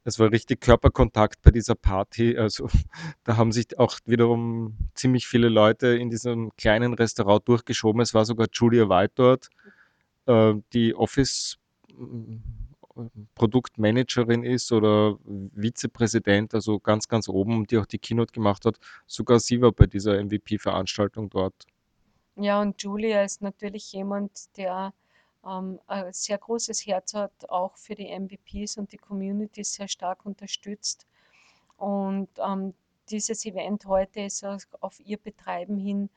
Es 0.04 0.18
war 0.18 0.32
richtig 0.32 0.60
Körperkontakt 0.60 1.42
bei 1.42 1.50
dieser 1.50 1.74
Party. 1.74 2.36
Also 2.36 2.68
da 3.24 3.36
haben 3.36 3.52
sich 3.52 3.78
auch 3.78 3.98
wiederum 4.06 4.76
ziemlich 4.94 5.26
viele 5.26 5.48
Leute 5.48 5.88
in 5.88 6.10
diesem 6.10 6.50
kleinen 6.56 6.94
Restaurant 6.94 7.46
durchgeschoben. 7.46 8.00
Es 8.00 8.14
war 8.14 8.24
sogar 8.24 8.48
Julia 8.52 8.88
White 8.88 9.12
dort, 9.16 9.48
äh, 10.26 10.54
die 10.72 10.94
Office 10.94 11.58
äh, 11.90 12.38
Produktmanagerin 13.34 14.42
ist 14.42 14.72
oder 14.72 15.16
Vizepräsident, 15.54 16.54
also 16.54 16.78
ganz, 16.80 17.08
ganz 17.08 17.28
oben, 17.28 17.66
die 17.66 17.78
auch 17.78 17.86
die 17.86 17.98
Keynote 17.98 18.32
gemacht 18.32 18.64
hat. 18.64 18.78
Sogar 19.06 19.40
sie 19.40 19.60
war 19.60 19.72
bei 19.72 19.86
dieser 19.86 20.22
MVP-Veranstaltung 20.22 21.30
dort. 21.30 21.54
Ja, 22.36 22.60
und 22.60 22.82
Julia 22.82 23.22
ist 23.22 23.42
natürlich 23.42 23.92
jemand, 23.92 24.56
der 24.56 24.92
ähm, 25.46 25.80
ein 25.86 26.12
sehr 26.12 26.38
großes 26.38 26.86
Herz 26.86 27.14
hat, 27.14 27.32
auch 27.48 27.76
für 27.76 27.94
die 27.94 28.08
MVPs 28.18 28.76
und 28.76 28.92
die 28.92 28.98
Community 28.98 29.64
sehr 29.64 29.88
stark 29.88 30.26
unterstützt. 30.26 31.06
Und 31.76 32.28
ähm, 32.38 32.74
dieses 33.10 33.44
Event 33.44 33.86
heute 33.86 34.20
ist 34.20 34.44
auf 34.44 35.00
ihr 35.00 35.16
Betreiben 35.16 35.78
hin 35.78 36.10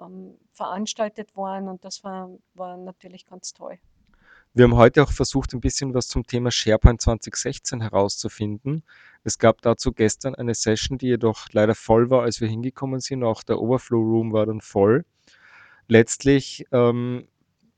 ähm, 0.00 0.38
veranstaltet 0.52 1.36
worden 1.36 1.68
und 1.68 1.84
das 1.84 2.04
war, 2.04 2.30
war 2.54 2.76
natürlich 2.76 3.26
ganz 3.26 3.52
toll. 3.52 3.78
Wir 4.52 4.64
haben 4.64 4.74
heute 4.74 5.04
auch 5.04 5.12
versucht, 5.12 5.52
ein 5.52 5.60
bisschen 5.60 5.94
was 5.94 6.08
zum 6.08 6.26
Thema 6.26 6.50
SharePoint 6.50 7.00
2016 7.00 7.82
herauszufinden. 7.82 8.82
Es 9.22 9.38
gab 9.38 9.62
dazu 9.62 9.92
gestern 9.92 10.34
eine 10.34 10.54
Session, 10.54 10.98
die 10.98 11.06
jedoch 11.06 11.46
leider 11.52 11.76
voll 11.76 12.10
war, 12.10 12.22
als 12.22 12.40
wir 12.40 12.48
hingekommen 12.48 12.98
sind. 12.98 13.22
Auch 13.22 13.44
der 13.44 13.60
Overflow 13.60 14.00
Room 14.00 14.32
war 14.32 14.46
dann 14.46 14.60
voll. 14.60 15.04
Letztlich 15.86 16.64
ähm, 16.72 17.28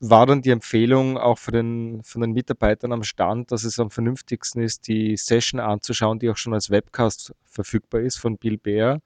war 0.04 0.26
dann 0.26 0.42
die 0.42 0.50
Empfehlung 0.50 1.16
auch 1.16 1.38
für 1.38 1.52
den, 1.52 2.02
von 2.02 2.22
den 2.22 2.32
Mitarbeitern 2.32 2.92
am 2.92 3.04
Stand, 3.04 3.52
dass 3.52 3.62
es 3.62 3.78
am 3.78 3.90
vernünftigsten 3.90 4.60
ist, 4.60 4.88
die 4.88 5.16
Session 5.16 5.60
anzuschauen, 5.60 6.18
die 6.18 6.28
auch 6.28 6.36
schon 6.36 6.54
als 6.54 6.70
Webcast 6.70 7.32
verfügbar 7.44 8.00
ist 8.00 8.18
von 8.18 8.36
Bill 8.36 8.58
Bear. 8.58 9.00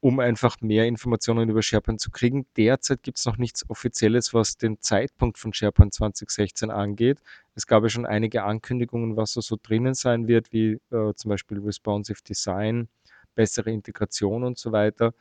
um 0.00 0.18
einfach 0.20 0.60
mehr 0.62 0.86
Informationen 0.86 1.50
über 1.50 1.62
SharePoint 1.62 2.00
zu 2.00 2.10
kriegen. 2.10 2.46
Derzeit 2.56 3.02
gibt 3.02 3.18
es 3.18 3.26
noch 3.26 3.36
nichts 3.36 3.68
Offizielles, 3.68 4.32
was 4.34 4.56
den 4.56 4.80
Zeitpunkt 4.80 5.38
von 5.38 5.52
SharePoint 5.52 5.92
2016 5.94 6.70
angeht. 6.70 7.20
Es 7.54 7.66
gab 7.66 7.82
ja 7.82 7.90
schon 7.90 8.06
einige 8.06 8.44
Ankündigungen, 8.44 9.16
was 9.16 9.32
so, 9.32 9.42
so 9.42 9.58
drinnen 9.62 9.94
sein 9.94 10.26
wird, 10.26 10.52
wie 10.52 10.80
äh, 10.90 11.14
zum 11.14 11.28
Beispiel 11.28 11.58
Responsive 11.60 12.20
Design, 12.26 12.88
bessere 13.34 13.70
Integration 13.70 14.44
und 14.44 14.58
so 14.58 14.72
weiter. 14.72 15.12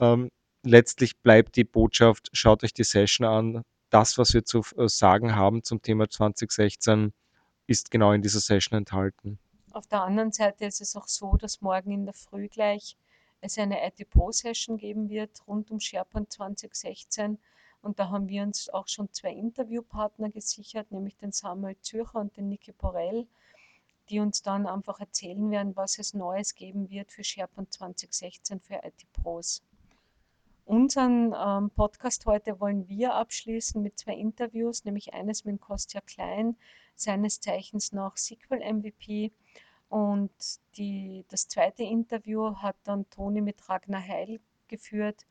Ähm, 0.00 0.30
letztlich 0.64 1.18
bleibt 1.18 1.56
die 1.56 1.64
Botschaft, 1.64 2.30
schaut 2.32 2.64
euch 2.64 2.72
die 2.74 2.84
Session 2.84 3.26
an. 3.26 3.62
Das, 3.94 4.18
was 4.18 4.34
wir 4.34 4.44
zu 4.44 4.62
äh, 4.76 4.88
sagen 4.88 5.36
haben 5.36 5.62
zum 5.62 5.80
Thema 5.80 6.10
2016, 6.10 7.12
ist 7.68 7.92
genau 7.92 8.10
in 8.10 8.22
dieser 8.22 8.40
Session 8.40 8.76
enthalten. 8.76 9.38
Auf 9.70 9.86
der 9.86 10.02
anderen 10.02 10.32
Seite 10.32 10.64
ist 10.64 10.80
es 10.80 10.96
auch 10.96 11.06
so, 11.06 11.36
dass 11.36 11.60
morgen 11.60 11.92
in 11.92 12.04
der 12.04 12.12
Früh 12.12 12.48
gleich 12.48 12.96
es 13.40 13.56
eine 13.56 13.86
IT 13.86 14.10
Pro 14.10 14.32
Session 14.32 14.78
geben 14.78 15.10
wird 15.10 15.46
rund 15.46 15.70
um 15.70 15.78
SharePoint 15.78 16.32
2016. 16.32 17.38
Und 17.82 18.00
da 18.00 18.08
haben 18.08 18.28
wir 18.28 18.42
uns 18.42 18.68
auch 18.68 18.88
schon 18.88 19.12
zwei 19.12 19.30
Interviewpartner 19.30 20.28
gesichert, 20.28 20.90
nämlich 20.90 21.16
den 21.16 21.30
Samuel 21.30 21.76
Zürcher 21.80 22.18
und 22.18 22.36
den 22.36 22.48
Niki 22.48 22.72
Porell, 22.72 23.28
die 24.10 24.18
uns 24.18 24.42
dann 24.42 24.66
einfach 24.66 24.98
erzählen 24.98 25.52
werden, 25.52 25.76
was 25.76 26.00
es 26.00 26.14
Neues 26.14 26.56
geben 26.56 26.90
wird 26.90 27.12
für 27.12 27.22
SharePoint 27.22 27.72
2016 27.72 28.58
für 28.58 28.80
IT 28.82 29.06
Pros. 29.12 29.62
Unseren 30.64 31.34
ähm, 31.36 31.70
Podcast 31.70 32.24
heute 32.24 32.58
wollen 32.58 32.88
wir 32.88 33.14
abschließen 33.14 33.82
mit 33.82 33.98
zwei 33.98 34.14
Interviews, 34.14 34.84
nämlich 34.84 35.12
eines 35.12 35.44
mit 35.44 35.60
Kostja 35.60 36.00
Klein, 36.00 36.56
seines 36.96 37.40
Zeichens 37.40 37.92
noch 37.92 38.16
SQL 38.16 38.60
MVP 38.60 39.30
und 39.90 40.32
die, 40.76 41.26
das 41.28 41.48
zweite 41.48 41.82
Interview 41.82 42.56
hat 42.56 42.76
dann 42.84 43.08
Toni 43.10 43.42
mit 43.42 43.68
Ragnar 43.68 44.00
Heil 44.00 44.40
geführt, 44.68 45.26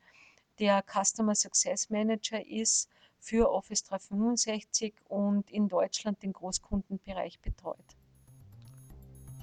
der 0.60 0.84
Customer 0.84 1.34
Success 1.34 1.90
Manager 1.90 2.46
ist 2.46 2.88
für 3.18 3.50
Office 3.50 3.82
365 3.82 4.94
und 5.08 5.50
in 5.50 5.68
Deutschland 5.68 6.22
den 6.22 6.32
Großkundenbereich 6.32 7.40
betreut. 7.40 7.96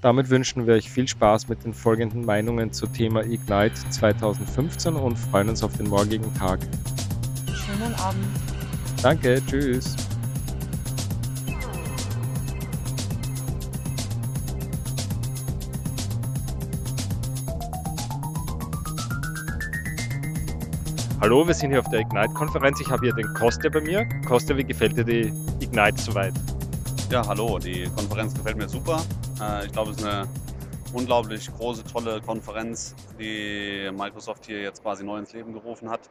Damit 0.02 0.30
wünschen 0.30 0.66
wir 0.66 0.74
euch 0.74 0.90
viel 0.90 1.06
Spaß 1.06 1.46
mit 1.46 1.62
den 1.62 1.72
folgenden 1.72 2.24
Meinungen 2.24 2.72
zu 2.72 2.88
Thema 2.88 3.22
Ignite 3.22 3.88
2015 3.90 4.96
und 4.96 5.16
freuen 5.16 5.48
uns 5.48 5.62
auf 5.62 5.76
den 5.76 5.88
morgigen 5.88 6.34
Tag. 6.34 6.58
Schönen 7.46 7.94
Abend. 7.94 8.26
Danke, 9.00 9.40
tschüss. 9.46 9.94
Hallo, 21.20 21.46
wir 21.46 21.54
sind 21.54 21.70
hier 21.70 21.78
auf 21.78 21.88
der 21.90 22.00
Ignite-Konferenz. 22.00 22.80
Ich 22.80 22.90
habe 22.90 23.06
hier 23.06 23.14
den 23.14 23.32
Kostja 23.34 23.70
bei 23.70 23.80
mir. 23.80 24.08
Kostja, 24.26 24.56
wie 24.56 24.64
gefällt 24.64 24.96
dir 24.96 25.04
die 25.04 25.32
Ignite 25.60 26.02
soweit? 26.02 26.34
Ja, 27.08 27.24
hallo, 27.24 27.60
die 27.60 27.84
Konferenz 27.94 28.34
gefällt 28.34 28.56
mir 28.56 28.68
super. 28.68 29.00
Äh, 29.40 29.66
ich 29.66 29.72
glaube, 29.72 29.90
es 29.90 29.98
ist 29.98 30.04
eine 30.04 30.28
unglaublich 30.92 31.50
große, 31.52 31.84
tolle 31.84 32.20
Konferenz, 32.20 32.94
die 33.18 33.90
Microsoft 33.92 34.46
hier 34.46 34.60
jetzt 34.60 34.82
quasi 34.82 35.04
neu 35.04 35.18
ins 35.18 35.32
Leben 35.32 35.52
gerufen 35.52 35.90
hat. 35.90 36.10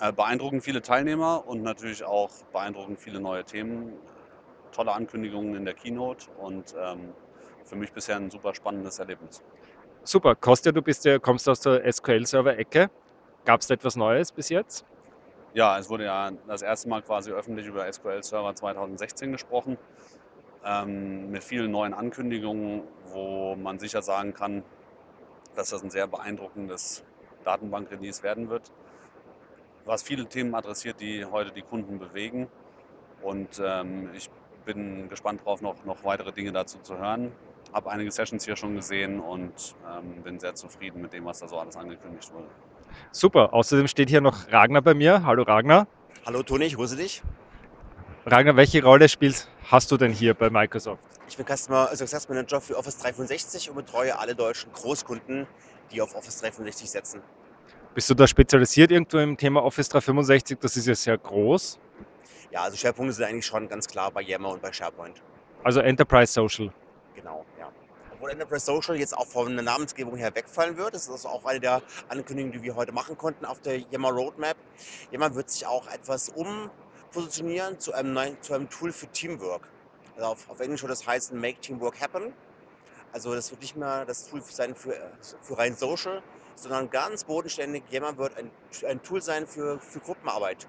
Äh, 0.00 0.12
beeindruckend 0.12 0.62
viele 0.62 0.82
Teilnehmer 0.82 1.46
und 1.46 1.62
natürlich 1.62 2.04
auch 2.04 2.30
beeindruckend 2.52 2.98
viele 2.98 3.20
neue 3.20 3.44
Themen. 3.44 3.92
Tolle 4.72 4.92
Ankündigungen 4.92 5.56
in 5.56 5.64
der 5.64 5.74
Keynote 5.74 6.26
und 6.38 6.74
ähm, 6.78 7.12
für 7.64 7.76
mich 7.76 7.92
bisher 7.92 8.16
ein 8.16 8.30
super 8.30 8.54
spannendes 8.54 8.98
Erlebnis. 8.98 9.42
Super. 10.04 10.34
Kostja, 10.34 10.72
du 10.72 10.80
bist 10.80 11.04
ja, 11.04 11.18
kommst 11.18 11.48
aus 11.48 11.60
der 11.60 11.90
SQL-Server-Ecke. 11.92 12.90
Gab 13.44 13.60
es 13.60 13.66
da 13.66 13.74
etwas 13.74 13.96
Neues 13.96 14.32
bis 14.32 14.48
jetzt? 14.48 14.84
Ja, 15.52 15.78
es 15.78 15.90
wurde 15.90 16.04
ja 16.04 16.30
das 16.46 16.62
erste 16.62 16.88
Mal 16.88 17.02
quasi 17.02 17.32
öffentlich 17.32 17.66
über 17.66 17.92
SQL 17.92 18.22
Server 18.22 18.54
2016 18.54 19.32
gesprochen, 19.32 19.76
ähm, 20.64 21.30
mit 21.30 21.44
vielen 21.44 21.70
neuen 21.70 21.94
Ankündigungen, 21.94 22.82
wo 23.12 23.56
man 23.56 23.78
sicher 23.78 24.02
sagen 24.02 24.34
kann, 24.34 24.62
dass 25.54 25.70
das 25.70 25.82
ein 25.82 25.90
sehr 25.90 26.06
beeindruckendes 26.06 27.04
Datenbank-Release 27.44 28.22
werden 28.22 28.50
wird, 28.50 28.70
was 29.84 30.02
viele 30.02 30.26
Themen 30.26 30.54
adressiert, 30.54 31.00
die 31.00 31.24
heute 31.24 31.52
die 31.52 31.62
Kunden 31.62 31.98
bewegen. 31.98 32.48
Und 33.22 33.60
ähm, 33.62 34.10
ich 34.14 34.30
bin 34.64 35.08
gespannt 35.08 35.40
darauf, 35.40 35.62
noch, 35.62 35.84
noch 35.84 36.04
weitere 36.04 36.32
Dinge 36.32 36.52
dazu 36.52 36.78
zu 36.78 36.98
hören. 36.98 37.32
Habe 37.72 37.90
einige 37.90 38.10
Sessions 38.10 38.44
hier 38.44 38.56
schon 38.56 38.74
gesehen 38.74 39.20
und 39.20 39.74
ähm, 39.88 40.22
bin 40.22 40.38
sehr 40.38 40.54
zufrieden 40.54 41.00
mit 41.00 41.12
dem, 41.12 41.24
was 41.24 41.40
da 41.40 41.48
so 41.48 41.58
alles 41.58 41.76
angekündigt 41.76 42.32
wurde. 42.32 42.46
Super. 43.12 43.52
Außerdem 43.52 43.86
steht 43.86 44.10
hier 44.10 44.20
noch 44.20 44.50
Ragnar 44.50 44.82
bei 44.82 44.94
mir. 44.94 45.24
Hallo 45.24 45.42
Ragnar. 45.42 45.86
Hallo 46.26 46.42
Toni, 46.42 46.66
ich 46.66 46.76
grüße 46.76 46.96
dich. 46.96 47.22
Ragnar, 48.26 48.56
welche 48.56 48.82
Rolle 48.82 49.08
spielst 49.08 49.48
hast 49.70 49.90
du 49.90 49.96
denn 49.96 50.12
hier 50.12 50.34
bei 50.34 50.50
Microsoft? 50.50 51.02
Ich 51.28 51.36
bin 51.36 51.46
Customer 51.46 51.94
Success 51.94 52.28
Manager 52.28 52.60
für 52.60 52.76
Office 52.76 52.98
365 52.98 53.70
und 53.70 53.76
betreue 53.76 54.18
alle 54.18 54.34
deutschen 54.34 54.72
Großkunden, 54.72 55.46
die 55.92 56.02
auf 56.02 56.14
Office 56.14 56.40
365 56.40 56.90
setzen. 56.90 57.22
Bist 57.94 58.10
du 58.10 58.14
da 58.14 58.26
spezialisiert 58.26 58.90
irgendwo 58.90 59.18
im 59.18 59.36
Thema 59.36 59.62
Office 59.62 59.88
365? 59.88 60.58
Das 60.60 60.76
ist 60.76 60.86
ja 60.86 60.94
sehr 60.94 61.18
groß. 61.18 61.78
Ja, 62.50 62.62
also 62.62 62.76
Schwerpunkte 62.76 63.12
sind 63.12 63.26
eigentlich 63.26 63.46
schon 63.46 63.68
ganz 63.68 63.86
klar 63.86 64.10
bei 64.10 64.22
Yammer 64.22 64.50
und 64.50 64.62
bei 64.62 64.72
SharePoint. 64.72 65.22
Also 65.62 65.80
Enterprise 65.80 66.32
Social. 66.32 66.72
Genau, 67.14 67.44
ja. 67.58 67.70
Obwohl 68.12 68.30
Enterprise 68.30 68.64
Social 68.64 68.96
jetzt 68.96 69.16
auch 69.16 69.26
von 69.26 69.54
der 69.54 69.64
Namensgebung 69.64 70.16
her 70.16 70.34
wegfallen 70.34 70.76
wird. 70.76 70.94
Das 70.94 71.02
ist 71.02 71.10
also 71.10 71.28
auch 71.28 71.44
eine 71.44 71.60
der 71.60 71.82
Ankündigungen, 72.08 72.52
die 72.52 72.62
wir 72.62 72.74
heute 72.74 72.92
machen 72.92 73.16
konnten 73.16 73.44
auf 73.44 73.60
der 73.60 73.78
Yammer 73.78 74.10
Roadmap. 74.10 74.56
Yammer 75.12 75.34
wird 75.34 75.50
sich 75.50 75.64
auch 75.66 75.86
etwas 75.88 76.28
umpositionieren 77.10 77.78
zu 77.78 77.92
einem, 77.92 78.12
neuen, 78.12 78.40
zu 78.40 78.54
einem 78.54 78.68
Tool 78.68 78.92
für 78.92 79.06
Teamwork. 79.08 79.68
Also 80.16 80.28
auf, 80.28 80.50
auf 80.50 80.60
Englisch 80.60 80.82
würde 80.82 80.92
das 80.92 81.06
heißen 81.06 81.38
Make 81.38 81.60
Teamwork 81.60 82.00
Happen. 82.00 82.32
Also 83.12 83.34
das 83.34 83.50
wird 83.50 83.60
nicht 83.60 83.76
mehr 83.76 84.04
das 84.04 84.28
Tool 84.28 84.40
sein 84.42 84.74
für, 84.74 84.94
für 85.42 85.58
rein 85.58 85.74
Social, 85.74 86.22
sondern 86.54 86.88
ganz 86.90 87.24
bodenständig. 87.24 87.82
Yammer 87.90 88.16
wird 88.16 88.36
ein, 88.36 88.50
ein 88.86 89.02
Tool 89.02 89.20
sein 89.20 89.46
für, 89.46 89.80
für 89.80 89.98
Gruppenarbeit. 89.98 90.68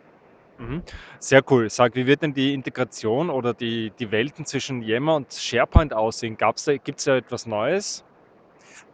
Mhm. 0.58 0.84
Sehr 1.20 1.44
cool. 1.52 1.70
Sag, 1.70 1.96
wie 1.96 2.08
wird 2.08 2.24
denn 2.24 2.34
die 2.34 2.54
Integration 2.54 3.30
oder 3.30 3.54
die, 3.54 3.92
die 4.00 4.12
Welten 4.12 4.46
zwischen 4.46 4.82
Yammer 4.82 5.16
und 5.16 5.34
SharePoint 5.34 5.94
aussehen? 5.94 6.38
Gibt 6.38 7.00
es 7.00 7.06
da 7.06 7.18
etwas 7.18 7.46
Neues? 7.46 8.04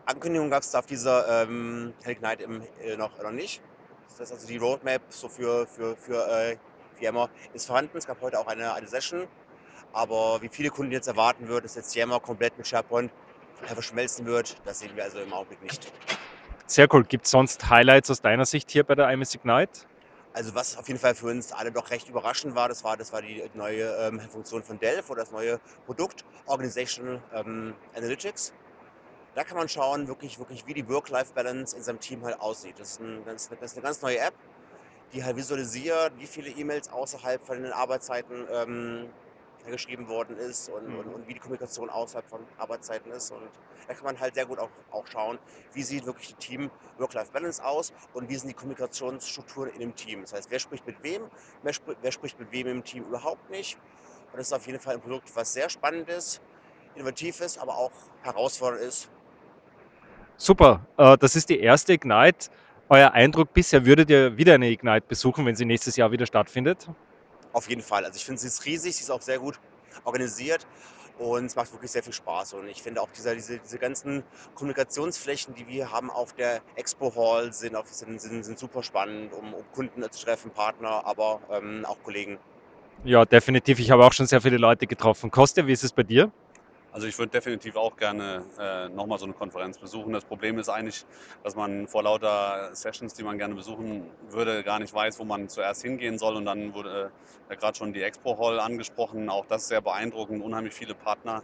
Ankündigung 0.06 0.50
gab 0.50 0.64
es 0.64 0.72
da 0.72 0.80
auf 0.80 0.86
dieser 0.86 1.44
ähm, 1.44 1.94
Ignite 2.06 2.44
im, 2.44 2.62
äh, 2.82 2.96
noch, 2.98 3.12
noch 3.22 3.32
nicht. 3.32 3.62
Das 4.10 4.22
heißt 4.22 4.34
also 4.34 4.48
die 4.48 4.58
Roadmap 4.58 5.02
so 5.10 5.30
für, 5.30 5.68
für, 5.68 5.96
für 5.96 6.28
äh, 6.28 6.58
Yammer 7.02 7.30
ist 7.54 7.68
vorhanden. 7.68 7.98
Es 7.98 8.06
gab 8.06 8.22
heute 8.22 8.40
auch 8.40 8.48
eine, 8.48 8.74
eine 8.74 8.88
Session. 8.88 9.28
Aber 9.94 10.42
wie 10.42 10.50
viele 10.50 10.70
Kunden 10.70 10.92
jetzt 10.92 11.08
erwarten 11.08 11.48
würden, 11.48 11.64
dass 11.64 11.76
jetzt 11.76 11.96
Yammer 11.96 12.20
komplett 12.20 12.58
mit 12.58 12.68
SharePoint 12.68 13.12
verschmelzen 13.66 14.26
wird, 14.26 14.58
das 14.66 14.80
sehen 14.80 14.96
wir 14.96 15.04
also 15.04 15.20
im 15.20 15.34
Augenblick 15.34 15.62
nicht. 15.62 15.92
Sehr 16.68 16.88
cool. 16.94 17.04
Gibt 17.04 17.26
es 17.26 17.32
sonst 17.32 17.70
Highlights 17.70 18.10
aus 18.10 18.22
deiner 18.22 18.46
Sicht 18.46 18.72
hier 18.72 18.84
bei 18.84 18.96
der 18.96 19.10
IMS 19.10 19.34
Ignite? 19.34 19.88
Also 20.34 20.54
was 20.54 20.78
auf 20.78 20.88
jeden 20.88 21.00
Fall 21.00 21.16
für 21.16 21.28
uns 21.28 21.52
alle 21.52 21.72
doch 21.72 21.90
recht 21.90 22.10
überraschend 22.10 22.54
war, 22.54 22.70
das 22.70 22.84
war, 22.84 22.96
das 22.96 23.12
war 23.12 23.24
die 23.24 23.44
neue 23.56 23.86
ähm, 24.06 24.20
Funktion 24.20 24.64
von 24.64 24.78
Delph 24.78 25.10
oder 25.10 25.22
das 25.22 25.32
neue 25.32 25.60
Produkt 25.86 26.26
Organizational 26.46 27.24
ähm, 27.34 27.74
Analytics. 27.96 28.54
Da 29.34 29.44
kann 29.44 29.58
man 29.58 29.70
schauen, 29.70 30.08
wirklich, 30.08 30.38
wirklich, 30.38 30.66
wie 30.68 30.74
die 30.74 30.88
Work-Life-Balance 30.88 31.76
in 31.76 31.84
seinem 31.84 32.00
Team 32.00 32.24
halt 32.24 32.40
aussieht. 32.40 32.76
Das 32.80 32.92
ist, 32.92 33.00
ein, 33.00 33.24
das 33.26 33.50
ist, 33.50 33.74
eine 33.74 33.82
ganz 33.82 34.02
neue 34.02 34.20
App, 34.20 34.34
die 35.14 35.24
halt 35.24 35.38
visualisiert, 35.38 36.14
wie 36.18 36.28
viele 36.28 36.50
E-Mails 36.50 36.90
außerhalb 36.90 37.46
von 37.46 37.62
den 37.62 37.72
Arbeitszeiten 37.72 38.48
ähm, 38.52 39.10
geschrieben 39.68 40.08
worden 40.08 40.38
ist 40.38 40.70
und, 40.70 40.86
Mhm. 40.88 41.00
und, 41.00 41.08
und 41.14 41.28
wie 41.28 41.34
die 41.34 41.40
Kommunikation 41.40 41.90
außerhalb 41.90 42.28
von 42.30 42.40
Arbeitszeiten 42.58 43.12
ist. 43.12 43.32
Und 43.32 43.42
da 43.88 43.94
kann 43.94 44.06
man 44.06 44.20
halt 44.20 44.36
sehr 44.36 44.46
gut 44.46 44.60
auch, 44.60 44.70
auch 44.92 45.06
schauen, 45.08 45.40
wie 45.74 45.84
sieht 45.84 46.06
wirklich 46.06 46.28
die 46.30 46.36
Team-Work-Life-Balance 46.36 47.64
aus 47.64 47.92
und 48.14 48.30
wie 48.30 48.36
sind 48.36 48.50
die 48.50 48.54
Kommunikationsstrukturen 48.54 49.72
in 49.74 49.80
dem 49.80 49.96
Team. 49.96 50.22
Das 50.22 50.34
heißt, 50.34 50.52
wer 50.52 50.60
spricht 50.60 50.86
mit 50.88 51.02
wem, 51.04 51.24
wer, 51.64 51.74
spr 51.74 51.96
wer 52.02 52.12
spricht 52.12 52.40
mit 52.40 52.52
wem 52.52 52.68
im 52.68 52.84
Team 52.84 53.04
überhaupt 53.04 53.50
nicht. 53.50 53.78
Und 54.32 54.38
das 54.38 54.48
ist 54.48 54.54
auf 54.54 54.66
jeden 54.68 54.80
Fall 54.80 54.96
ein 54.96 55.02
Produkt, 55.02 55.36
was 55.36 55.54
sehr 55.54 55.70
spannend 55.70 56.10
ist, 56.10 56.42
innovativ 56.96 57.42
ist, 57.42 57.58
aber 57.58 57.78
auch 57.78 57.92
herausfordernd 58.24 58.84
ist. 58.84 59.10
Super. 60.38 60.82
Äh, 60.98 61.18
das 61.18 61.36
ist 61.36 61.50
die 61.50 61.60
erste 61.60 61.94
Ignite. 61.94 62.50
Euer 62.90 63.12
Eindruck 63.12 63.54
bisher, 63.54 63.86
würdet 63.86 64.10
ihr 64.10 64.38
wieder 64.38 64.54
eine 64.54 64.70
Ignite 64.70 65.06
besuchen, 65.08 65.46
wenn 65.46 65.58
sie 65.58 65.66
nächstes 65.66 65.98
Jahr 65.98 66.12
wieder 66.12 66.26
stattfindet? 66.26 66.88
Auf 67.52 67.70
jeden 67.70 67.82
Fall. 67.82 68.06
Also 68.06 68.16
ich 68.16 68.24
finde, 68.24 68.40
sie 68.40 68.48
ist 68.48 68.66
riesig, 68.66 68.96
sie 68.96 69.04
ist 69.04 69.12
auch 69.12 69.22
sehr 69.22 69.40
gut 69.40 69.60
organisiert 70.06 70.66
und 71.20 71.46
es 71.46 71.56
macht 71.58 71.74
wirklich 71.74 71.92
sehr 71.92 72.02
viel 72.02 72.14
Spaß. 72.14 72.54
Und 72.54 72.70
ich 72.70 72.82
finde 72.82 73.02
auch 73.02 73.10
dieser, 73.10 73.36
diese, 73.36 73.60
diese 73.60 73.78
ganzen 73.78 74.24
Kommunikationsflächen, 74.56 75.54
die 75.56 75.68
wir 75.68 75.92
haben 75.92 76.10
auf 76.10 76.32
der 76.34 76.62
Expo 76.78 77.14
Hall, 77.14 77.52
sind, 77.52 77.76
auf, 77.76 77.88
sind, 77.88 78.22
sind, 78.22 78.44
sind 78.44 78.58
super 78.58 78.84
spannend, 78.84 79.34
um, 79.34 79.54
um 79.54 79.64
Kunden 79.74 80.02
zu 80.10 80.26
treffen, 80.26 80.52
Partner, 80.52 81.06
aber 81.06 81.42
ähm, 81.52 81.84
auch 81.86 81.98
Kollegen. 82.04 82.38
Ja, 83.04 83.26
definitiv. 83.26 83.80
Ich 83.80 83.92
habe 83.92 84.06
auch 84.06 84.14
schon 84.14 84.28
sehr 84.28 84.40
viele 84.40 84.58
Leute 84.58 84.88
getroffen. 84.88 85.30
Kostja, 85.30 85.68
wie 85.68 85.74
ist 85.74 85.84
es 85.84 85.92
bei 85.92 86.04
dir? 86.04 86.32
Also 86.98 87.08
ich 87.08 87.20
würde 87.20 87.30
definitiv 87.30 87.76
auch 87.76 87.96
gerne 87.96 88.44
äh, 88.58 88.90
nochmal 88.90 89.20
so 89.20 89.26
eine 89.26 89.36
Konferenz 89.36 89.78
besuchen. 89.78 90.14
Das 90.14 90.26
Problem 90.26 90.58
ist 90.58 90.68
eigentlich, 90.68 91.06
dass 91.44 91.56
man 91.56 91.88
vor 91.88 92.02
lauter 92.02 92.74
Sessions, 92.74 93.14
die 93.14 93.22
man 93.22 93.38
gerne 93.38 93.54
besuchen 93.54 94.10
würde, 94.32 94.64
gar 94.64 94.80
nicht 94.80 94.96
weiß, 94.96 95.20
wo 95.20 95.24
man 95.24 95.48
zuerst 95.48 95.84
hingehen 95.84 96.18
soll. 96.18 96.36
Und 96.36 96.46
dann 96.46 96.74
wurde 96.74 97.12
äh, 97.50 97.56
gerade 97.56 97.78
schon 97.78 97.94
die 97.94 98.02
Expo 98.02 98.40
Hall 98.40 98.60
angesprochen. 98.60 99.30
Auch 99.30 99.46
das 99.46 99.62
ist 99.62 99.68
sehr 99.68 99.82
beeindruckend. 99.82 100.44
Unheimlich 100.44 100.74
viele 100.74 100.96
Partner, 100.96 101.44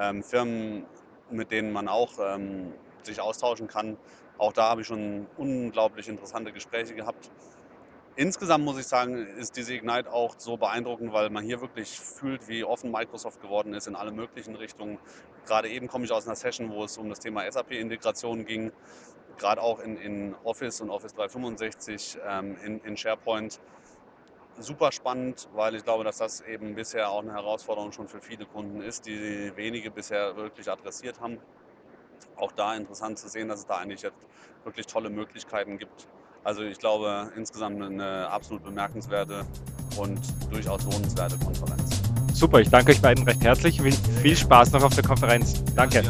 ähm, 0.00 0.22
Firmen, 0.22 0.86
mit 1.28 1.50
denen 1.50 1.70
man 1.70 1.86
auch 1.88 2.12
ähm, 2.18 2.72
sich 3.02 3.20
austauschen 3.20 3.66
kann. 3.68 3.98
Auch 4.38 4.54
da 4.54 4.70
habe 4.70 4.80
ich 4.80 4.86
schon 4.86 5.26
unglaublich 5.36 6.08
interessante 6.08 6.50
Gespräche 6.50 6.94
gehabt. 6.94 7.30
Insgesamt 8.16 8.64
muss 8.64 8.78
ich 8.78 8.86
sagen, 8.86 9.26
ist 9.26 9.56
diese 9.56 9.74
Ignite 9.74 10.12
auch 10.12 10.36
so 10.38 10.56
beeindruckend, 10.56 11.12
weil 11.12 11.30
man 11.30 11.42
hier 11.42 11.60
wirklich 11.60 11.98
fühlt, 11.98 12.46
wie 12.46 12.62
offen 12.62 12.92
Microsoft 12.92 13.40
geworden 13.42 13.74
ist 13.74 13.88
in 13.88 13.96
alle 13.96 14.12
möglichen 14.12 14.54
Richtungen. 14.54 15.00
Gerade 15.46 15.68
eben 15.68 15.88
komme 15.88 16.04
ich 16.04 16.12
aus 16.12 16.24
einer 16.24 16.36
Session, 16.36 16.70
wo 16.70 16.84
es 16.84 16.96
um 16.96 17.08
das 17.08 17.18
Thema 17.18 17.50
SAP-Integration 17.50 18.44
ging, 18.46 18.70
gerade 19.36 19.60
auch 19.60 19.80
in, 19.80 19.96
in 19.96 20.36
Office 20.44 20.80
und 20.80 20.90
Office 20.90 21.12
365, 21.14 22.18
ähm, 22.24 22.56
in, 22.64 22.78
in 22.84 22.96
SharePoint. 22.96 23.58
Super 24.60 24.92
spannend, 24.92 25.48
weil 25.52 25.74
ich 25.74 25.82
glaube, 25.82 26.04
dass 26.04 26.18
das 26.18 26.40
eben 26.40 26.76
bisher 26.76 27.10
auch 27.10 27.22
eine 27.22 27.32
Herausforderung 27.32 27.90
schon 27.90 28.06
für 28.06 28.20
viele 28.20 28.46
Kunden 28.46 28.80
ist, 28.80 29.06
die 29.06 29.50
wenige 29.56 29.90
bisher 29.90 30.36
wirklich 30.36 30.70
adressiert 30.70 31.20
haben. 31.20 31.40
Auch 32.36 32.52
da 32.52 32.76
interessant 32.76 33.18
zu 33.18 33.28
sehen, 33.28 33.48
dass 33.48 33.58
es 33.58 33.66
da 33.66 33.78
eigentlich 33.78 34.02
jetzt 34.02 34.24
wirklich 34.62 34.86
tolle 34.86 35.10
Möglichkeiten 35.10 35.78
gibt, 35.78 36.06
also 36.44 36.62
ich 36.62 36.78
glaube 36.78 37.30
insgesamt 37.36 37.82
eine 37.82 38.28
absolut 38.28 38.62
bemerkenswerte 38.62 39.44
und 39.96 40.20
durchaus 40.50 40.84
lohnenswerte 40.84 41.36
Konferenz. 41.38 42.02
Super, 42.32 42.60
ich 42.60 42.68
danke 42.68 42.92
euch 42.92 43.00
beiden 43.00 43.24
recht 43.24 43.42
herzlich. 43.42 43.80
Viel 43.80 44.36
Spaß 44.36 44.72
noch 44.72 44.82
auf 44.82 44.94
der 44.94 45.04
Konferenz. 45.04 45.62
Danke. 45.74 46.02